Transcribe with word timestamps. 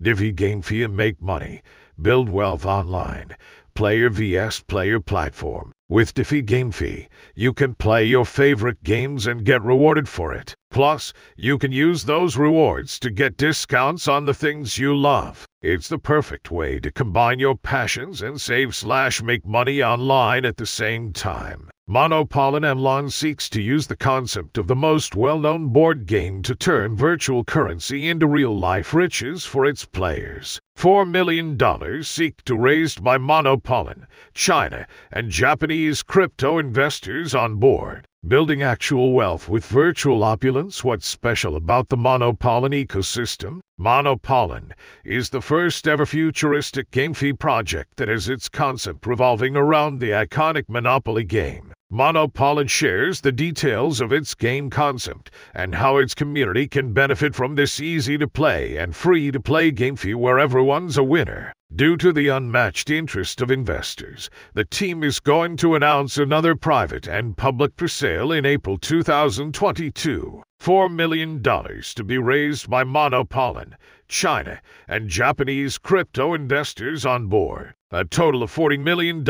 DeFi 0.00 0.32
GameFi 0.32 0.84
and 0.84 0.96
make 0.96 1.20
money. 1.20 1.60
Build 2.00 2.28
wealth 2.28 2.64
online. 2.64 3.34
Player 3.74 4.08
vs. 4.08 4.60
Player 4.60 5.00
platform. 5.00 5.72
With 5.88 6.14
DeFi 6.14 6.44
GameFi, 6.44 7.08
you 7.34 7.52
can 7.52 7.74
play 7.74 8.04
your 8.04 8.24
favorite 8.24 8.84
games 8.84 9.26
and 9.26 9.44
get 9.44 9.60
rewarded 9.60 10.08
for 10.08 10.32
it. 10.32 10.54
Plus, 10.70 11.12
you 11.36 11.56
can 11.56 11.72
use 11.72 12.04
those 12.04 12.36
rewards 12.36 12.98
to 13.00 13.10
get 13.10 13.36
discounts 13.36 14.06
on 14.06 14.26
the 14.26 14.34
things 14.34 14.78
you 14.78 14.94
love. 14.94 15.46
It's 15.62 15.88
the 15.88 15.98
perfect 15.98 16.50
way 16.50 16.78
to 16.80 16.92
combine 16.92 17.38
your 17.38 17.56
passions 17.56 18.22
and 18.22 18.40
save 18.40 18.74
slash 18.74 19.22
make 19.22 19.46
money 19.46 19.82
online 19.82 20.44
at 20.44 20.56
the 20.56 20.66
same 20.66 21.12
time. 21.12 21.70
Monopolon 21.88 22.64
MLON 22.64 23.10
seeks 23.10 23.48
to 23.48 23.62
use 23.62 23.86
the 23.86 23.96
concept 23.96 24.58
of 24.58 24.66
the 24.66 24.76
most 24.76 25.16
well-known 25.16 25.68
board 25.68 26.04
game 26.04 26.42
to 26.42 26.54
turn 26.54 26.94
virtual 26.94 27.44
currency 27.44 28.06
into 28.06 28.26
real-life 28.26 28.92
riches 28.92 29.46
for 29.46 29.64
its 29.64 29.86
players. 29.86 30.60
Four 30.76 31.06
million 31.06 31.56
dollars 31.56 32.06
seek 32.06 32.44
to 32.44 32.54
raised 32.54 33.02
by 33.02 33.16
Monopolon, 33.16 34.06
China, 34.34 34.86
and 35.10 35.30
Japanese 35.30 36.02
crypto 36.02 36.58
investors 36.58 37.34
on 37.34 37.56
board. 37.56 38.07
Building 38.26 38.64
actual 38.64 39.12
wealth 39.12 39.48
with 39.48 39.64
virtual 39.64 40.24
opulence. 40.24 40.82
What's 40.82 41.06
special 41.06 41.54
about 41.54 41.88
the 41.88 41.96
Monopolon 41.96 42.74
ecosystem? 42.74 43.60
Monopolon 43.80 44.72
is 45.04 45.30
the 45.30 45.40
first 45.40 45.86
ever 45.86 46.04
futuristic 46.04 46.90
GameFi 46.90 47.38
project 47.38 47.96
that 47.96 48.08
has 48.08 48.28
its 48.28 48.48
concept 48.48 49.06
revolving 49.06 49.56
around 49.56 50.00
the 50.00 50.10
iconic 50.10 50.64
Monopoly 50.68 51.22
game. 51.22 51.72
Monopolon 51.92 52.68
shares 52.68 53.20
the 53.20 53.30
details 53.30 54.00
of 54.00 54.12
its 54.12 54.34
game 54.34 54.68
concept 54.68 55.30
and 55.54 55.76
how 55.76 55.98
its 55.98 56.12
community 56.12 56.66
can 56.66 56.92
benefit 56.92 57.36
from 57.36 57.54
this 57.54 57.78
easy 57.78 58.18
to 58.18 58.26
play 58.26 58.76
and 58.78 58.96
free 58.96 59.30
to 59.30 59.38
play 59.38 59.70
GameFi 59.70 60.16
where 60.16 60.40
everyone's 60.40 60.98
a 60.98 61.04
winner. 61.04 61.52
Due 61.74 61.98
to 61.98 62.14
the 62.14 62.28
unmatched 62.28 62.88
interest 62.88 63.42
of 63.42 63.50
investors, 63.50 64.30
the 64.54 64.64
team 64.64 65.04
is 65.04 65.20
going 65.20 65.54
to 65.54 65.74
announce 65.74 66.16
another 66.16 66.56
private 66.56 67.06
and 67.06 67.36
public 67.36 67.76
pre-sale 67.76 68.32
in 68.32 68.46
April 68.46 68.78
2022. 68.78 70.42
$4 70.60 70.90
million 70.90 71.42
to 71.42 72.04
be 72.04 72.16
raised 72.16 72.70
by 72.70 72.82
Monopolon, 72.84 73.74
China, 74.08 74.62
and 74.88 75.10
Japanese 75.10 75.76
crypto 75.76 76.32
investors 76.32 77.04
on 77.04 77.26
board. 77.26 77.74
A 77.90 78.04
total 78.04 78.42
of 78.42 78.50
$40 78.50 78.80
million 78.80 79.22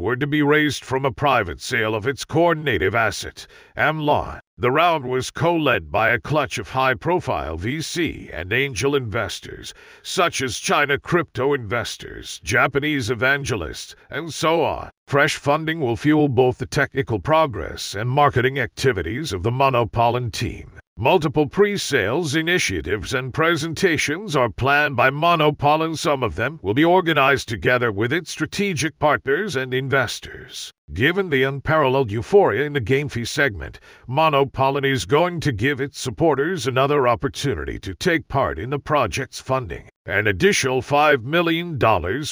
were 0.00 0.16
to 0.16 0.26
be 0.26 0.42
raised 0.42 0.84
from 0.84 1.04
a 1.04 1.12
private 1.12 1.60
sale 1.60 1.94
of 1.94 2.06
its 2.06 2.24
core 2.24 2.56
native 2.56 2.96
asset, 2.96 3.46
MLON. 3.76 4.40
The 4.58 4.70
round 4.70 5.04
was 5.04 5.30
co-led 5.30 5.92
by 5.92 6.08
a 6.08 6.18
clutch 6.18 6.56
of 6.56 6.70
high-profile 6.70 7.58
VC 7.58 8.30
and 8.32 8.54
angel 8.54 8.94
investors, 8.94 9.74
such 10.02 10.40
as 10.40 10.58
China 10.58 10.98
crypto 10.98 11.52
investors, 11.52 12.40
Japanese 12.42 13.10
evangelists, 13.10 13.94
and 14.08 14.32
so 14.32 14.64
on. 14.64 14.88
Fresh 15.08 15.36
funding 15.36 15.80
will 15.80 15.94
fuel 15.94 16.28
both 16.28 16.56
the 16.56 16.64
technical 16.64 17.18
progress 17.18 17.94
and 17.94 18.08
marketing 18.08 18.58
activities 18.58 19.30
of 19.30 19.42
the 19.42 19.50
Monopolon 19.50 20.32
team. 20.32 20.80
Multiple 20.98 21.46
pre-sales 21.46 22.34
initiatives 22.34 23.12
and 23.12 23.34
presentations 23.34 24.34
are 24.34 24.48
planned 24.48 24.96
by 24.96 25.10
Monopolon 25.10 25.94
Some 25.94 26.22
of 26.22 26.36
them 26.36 26.58
will 26.62 26.72
be 26.72 26.86
organized 26.86 27.50
together 27.50 27.92
with 27.92 28.14
its 28.14 28.30
strategic 28.30 28.98
partners 28.98 29.56
and 29.56 29.74
investors. 29.74 30.72
Given 30.94 31.28
the 31.28 31.42
unparalleled 31.42 32.10
euphoria 32.10 32.64
in 32.64 32.72
the 32.72 32.80
GameFi 32.80 33.28
segment, 33.28 33.78
Monopolon 34.08 34.90
is 34.90 35.04
going 35.04 35.40
to 35.40 35.52
give 35.52 35.82
its 35.82 36.00
supporters 36.00 36.66
another 36.66 37.06
opportunity 37.06 37.78
to 37.80 37.94
take 37.94 38.26
part 38.26 38.58
in 38.58 38.70
the 38.70 38.78
project's 38.78 39.38
funding. 39.38 39.90
An 40.06 40.26
additional 40.26 40.80
$5 40.80 41.24
million 41.24 41.78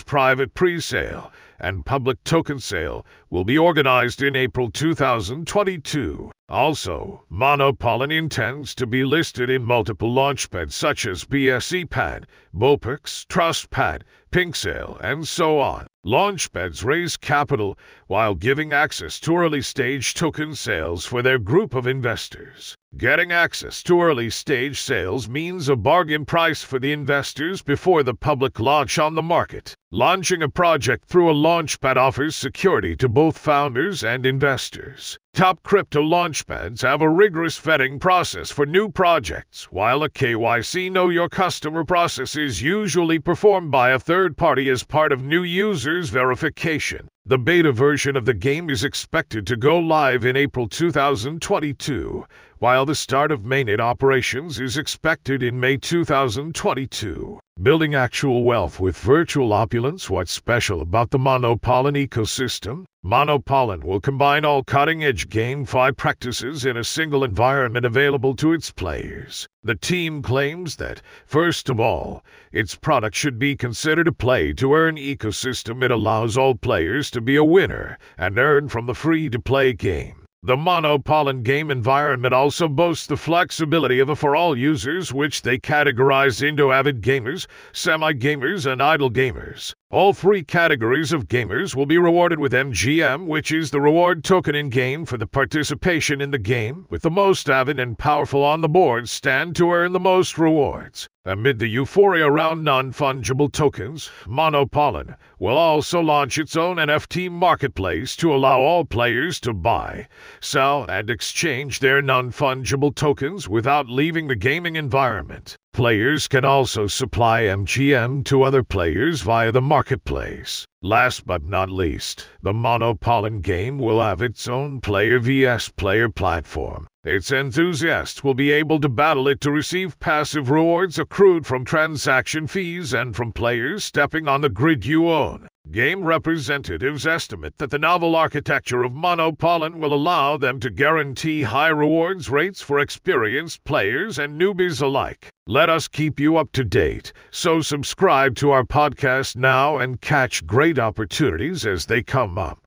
private 0.07 0.55
pre-sale 0.55 1.31
and 1.61 1.87
public 1.87 2.23
token 2.25 2.59
sale 2.59 3.07
will 3.31 3.45
be 3.45 3.57
organized 3.57 4.23
in 4.23 4.37
April 4.37 4.71
2022. 4.71 6.31
Also, 6.49 7.25
Monopolon 7.31 8.13
intends 8.13 8.75
to 8.75 8.87
be 8.87 9.05
listed 9.05 9.49
in 9.49 9.65
multiple 9.65 10.13
launchpads 10.15 10.73
such 10.73 11.07
as 11.07 11.25
BSCPad, 11.25 12.25
BOPIX, 12.55 13.27
TrustPad, 13.27 14.03
PinkSale, 14.31 15.01
and 15.01 15.27
so 15.27 15.59
on. 15.59 15.87
Launchpads 16.05 16.85
raise 16.85 17.17
capital 17.17 17.79
while 18.09 18.35
giving 18.35 18.73
access 18.73 19.19
to 19.21 19.37
early 19.37 19.63
stage 19.63 20.13
token 20.15 20.55
sales 20.55 21.07
for 21.07 21.23
their 21.23 21.39
group 21.39 21.75
of 21.75 21.87
investors. 21.87 22.77
Getting 22.97 23.33
access 23.33 23.83
to 23.85 24.01
early 24.01 24.31
stage 24.31 24.81
sales 24.81 25.29
means 25.29 25.69
a 25.69 25.75
bargain 25.75 26.25
price 26.25 26.63
for 26.63 26.79
the 26.79 26.93
investors 26.93 27.61
before 27.61 28.05
the 28.05 28.15
public 28.15 28.61
launch 28.61 29.01
on 29.01 29.17
the 29.17 29.23
market. 29.23 29.75
Launching 29.91 30.45
a 30.45 30.49
project 30.49 31.09
through 31.09 31.29
a 31.29 31.35
launchpad 31.35 31.97
offers 31.97 32.37
security 32.37 32.95
to 32.97 33.09
both 33.09 33.37
founders 33.37 34.05
and 34.05 34.25
investors. 34.25 35.19
Top 35.33 35.61
crypto 35.65 36.03
launchpads 36.03 36.83
have 36.83 37.01
a 37.01 37.09
rigorous 37.09 37.61
vetting 37.61 37.99
process 37.99 38.53
for 38.53 38.65
new 38.65 38.89
projects, 38.89 39.73
while 39.73 40.05
a 40.05 40.09
KYC 40.09 40.93
Know 40.93 41.09
Your 41.09 41.29
Customer 41.29 41.85
process 41.85 42.37
is 42.37 42.63
usually 42.63 43.19
performed 43.19 43.73
by 43.73 43.91
a 43.91 43.99
third 43.99 44.37
party 44.37 44.71
as 44.71 44.85
part 44.85 45.11
of 45.11 45.25
new 45.25 45.43
users' 45.43 46.11
verification. 46.11 47.09
The 47.27 47.39
beta 47.39 47.73
version 47.73 48.17
of 48.17 48.27
the 48.27 48.35
game 48.35 48.69
is 48.69 48.85
expected 48.85 49.47
to 49.47 49.57
go 49.57 49.79
live 49.79 50.25
in 50.25 50.37
April 50.37 50.69
2022, 50.69 52.25
while 52.59 52.87
the 52.87 52.95
start 52.95 53.33
of 53.33 53.43
mainnet 53.43 53.81
operations 53.81 54.61
is 54.61 54.77
expected 54.77 55.43
in 55.43 55.59
May 55.59 55.77
2022. 55.77 57.39
Building 57.63 57.95
actual 57.95 58.43
wealth 58.43 58.81
with 58.81 58.97
virtual 58.97 59.53
opulence. 59.53 60.11
What's 60.11 60.33
special 60.33 60.81
about 60.81 61.11
the 61.11 61.19
Monopolon 61.19 61.95
ecosystem? 61.95 62.85
Monopolon 63.05 63.85
will 63.85 64.01
combine 64.01 64.45
all 64.45 64.65
cutting-edge 64.65 65.29
GameFi 65.29 65.97
practices 65.97 66.65
in 66.65 66.77
a 66.77 66.83
single 66.83 67.23
environment 67.23 67.87
available 67.87 68.35
to 68.37 68.53
its 68.53 68.71
players. 68.73 69.47
The 69.63 69.77
team 69.77 70.23
claims 70.23 70.77
that, 70.77 71.03
first 71.27 71.69
of 71.69 71.79
all, 71.79 72.25
its 72.51 72.75
product 72.75 73.15
should 73.15 73.39
be 73.39 73.57
considered 73.57 74.09
a 74.09 74.13
play-to-earn 74.13 74.97
ecosystem. 74.97 75.85
It 75.85 75.91
allows 75.91 76.37
all 76.37 76.55
players 76.55 77.11
to 77.13 77.21
be 77.21 77.37
a 77.37 77.45
winner 77.45 77.99
and 78.19 78.39
earn 78.39 78.69
from 78.69 78.87
the 78.87 78.95
free-to-play 78.95 79.75
game. 79.75 80.24
The 80.47 80.57
Monopolon 80.59 81.43
game 81.43 81.71
environment 81.71 82.35
also 82.35 82.69
boasts 82.69 83.07
the 83.07 83.17
flexibility 83.17 83.99
of 83.99 84.11
a 84.11 84.15
for 84.15 84.37
all 84.37 84.55
users, 84.55 85.11
which 85.11 85.41
they 85.41 85.57
categorize 85.57 86.47
into 86.47 86.71
avid 86.71 87.01
gamers, 87.01 87.47
semi 87.73 88.13
gamers, 88.13 88.71
and 88.71 88.83
idle 88.83 89.11
gamers. 89.11 89.73
All 89.95 90.13
three 90.13 90.43
categories 90.43 91.13
of 91.13 91.29
gamers 91.29 91.77
will 91.77 91.87
be 91.87 91.99
rewarded 91.99 92.41
with 92.41 92.53
MGM, 92.53 93.27
which 93.27 93.53
is 93.53 93.71
the 93.71 93.81
reward 93.81 94.25
token 94.25 94.53
in 94.57 94.69
game 94.69 95.05
for 95.05 95.17
the 95.17 95.27
participation 95.29 96.21
in 96.21 96.33
the 96.33 96.39
game, 96.39 96.87
with 96.91 97.03
the 97.03 97.13
most 97.13 97.49
avid 97.49 97.79
and 97.79 97.97
powerful 97.97 98.43
on 98.43 98.61
the 98.61 98.69
board 98.69 99.09
stand 99.09 99.55
to 99.55 99.71
earn 99.71 99.93
the 99.93 100.01
most 100.01 100.37
rewards. 100.37 101.09
Amid 101.25 101.61
the 101.61 101.69
euphoria 101.69 102.27
around 102.27 102.65
non 102.65 102.91
fungible 102.91 103.53
tokens, 103.53 104.11
Monopolon 104.27 105.15
will 105.39 105.57
also 105.57 106.01
launch 106.01 106.39
its 106.39 106.57
own 106.57 106.79
NFT 106.79 107.31
marketplace 107.31 108.17
to 108.17 108.35
allow 108.35 108.59
all 108.59 108.85
players 108.85 109.39
to 109.43 109.55
buy, 109.55 110.09
sell, 110.41 110.85
and 110.89 111.09
exchange 111.09 111.79
their 111.79 112.03
non 112.03 112.33
fungible 112.33 112.93
tokens 112.93 113.49
without 113.49 113.89
leaving 113.89 114.27
the 114.27 114.35
gaming 114.35 114.75
environment. 114.75 115.57
Players 115.75 116.29
can 116.29 116.45
also 116.45 116.87
supply 116.87 117.43
MGM 117.43 118.25
to 118.27 118.45
other 118.45 118.63
players 118.63 119.23
via 119.23 119.51
the 119.51 119.61
marketplace. 119.61 120.65
Last 120.83 121.27
but 121.27 121.43
not 121.43 121.69
least, 121.69 122.29
the 122.43 122.53
Monopolon 122.53 123.43
game 123.43 123.79
will 123.79 124.01
have 124.01 124.23
its 124.23 124.47
own 124.47 124.81
player 124.81 125.19
vs 125.19 125.71
player 125.71 126.09
platform. 126.09 126.87
Its 127.03 127.33
enthusiasts 127.33 128.23
will 128.23 128.35
be 128.35 128.53
able 128.53 128.79
to 128.79 128.89
battle 128.89 129.27
it 129.27 129.41
to 129.41 129.51
receive 129.51 129.99
passive 129.99 130.49
rewards 130.49 130.97
accrued 130.97 131.45
from 131.45 131.65
transaction 131.65 132.47
fees 132.47 132.95
and 132.95 133.17
from 133.17 133.33
players 133.33 133.83
stepping 133.83 134.29
on 134.29 134.43
the 134.43 134.49
grid 134.49 134.87
you 134.87 135.11
own. 135.11 135.49
Game 135.71 136.05
representatives 136.05 137.07
estimate 137.07 137.57
that 137.57 137.71
the 137.71 137.79
novel 137.79 138.15
architecture 138.15 138.83
of 138.85 138.93
Monopolon 138.93 139.77
will 139.77 139.95
allow 139.95 140.37
them 140.37 140.61
to 140.61 140.69
guarantee 140.69 141.43
high 141.43 141.69
rewards 141.69 142.29
rates 142.29 142.61
for 142.61 142.79
experienced 142.79 143.65
players 143.65 144.19
and 144.19 144.39
newbies 144.39 144.83
alike. 144.83 145.31
Let 145.47 145.71
us 145.71 145.89
keep 145.89 146.21
you 146.21 146.37
up 146.37 146.53
to 146.53 146.65
date, 146.65 147.15
so 147.31 147.63
subscribe 147.63 148.37
to 148.37 148.51
our 148.51 148.65
podcast 148.65 149.37
now 149.37 149.79
and 149.79 150.03
catch 150.03 150.47
great 150.47 150.79
opportunities 150.79 151.65
as 151.65 151.87
they 151.87 152.03
come 152.03 152.37
up. 152.37 152.59